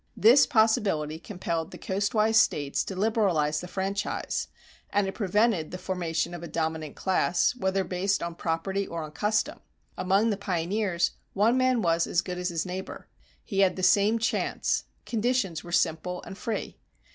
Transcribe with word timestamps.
This 0.17 0.47
possibility 0.47 1.19
compelled 1.19 1.69
the 1.69 1.77
coastwise 1.77 2.35
States 2.37 2.83
to 2.85 2.95
liberalize 2.95 3.61
the 3.61 3.67
franchise; 3.67 4.47
and 4.89 5.05
it 5.07 5.13
prevented 5.13 5.69
the 5.69 5.77
formation 5.77 6.33
of 6.33 6.41
a 6.41 6.47
dominant 6.47 6.95
class, 6.95 7.55
whether 7.55 7.83
based 7.83 8.23
on 8.23 8.33
property 8.33 8.87
or 8.87 9.03
on 9.03 9.11
custom. 9.11 9.59
Among 9.99 10.31
the 10.31 10.37
pioneers 10.37 11.11
one 11.33 11.55
man 11.55 11.83
was 11.83 12.07
as 12.07 12.21
good 12.23 12.39
as 12.39 12.49
his 12.49 12.65
neighbor. 12.65 13.09
He 13.43 13.59
had 13.59 13.75
the 13.75 13.83
same 13.83 14.17
chance; 14.17 14.85
conditions 15.05 15.63
were 15.63 15.71
simple 15.71 16.23
and 16.23 16.35
free. 16.35 16.79